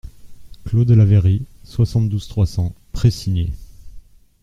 Clos 0.65 0.83
de 0.85 0.95
la 0.95 1.05
Vairie, 1.05 1.45
soixante-douze, 1.63 2.27
trois 2.27 2.47
cents 2.47 2.73
Précigné 2.91 3.51